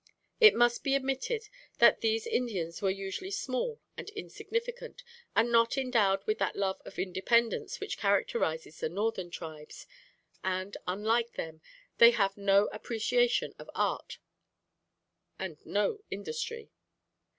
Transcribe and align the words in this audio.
It 0.39 0.55
must 0.55 0.83
be 0.83 0.95
admitted 0.95 1.43
that 1.77 2.01
these 2.01 2.25
Indians 2.25 2.81
were 2.81 2.89
usually 2.89 3.29
small 3.29 3.79
and 3.95 4.09
insignificant, 4.09 5.03
and 5.35 5.51
not 5.51 5.77
endowed 5.77 6.25
with 6.25 6.39
that 6.39 6.55
love 6.55 6.81
of 6.85 6.97
independence 6.97 7.79
which 7.79 7.99
characterizes 7.99 8.79
the 8.79 8.89
northern 8.89 9.29
tribes; 9.29 9.85
and, 10.43 10.75
unlike 10.87 11.33
them, 11.33 11.61
they 11.99 12.09
have 12.09 12.35
no 12.35 12.65
appreciation 12.71 13.53
of 13.59 13.69
art, 13.75 14.17
and 15.37 15.63
no 15.67 16.01
industry. 16.09 16.71